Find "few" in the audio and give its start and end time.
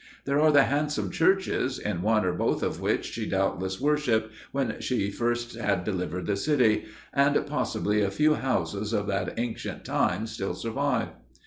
8.09-8.33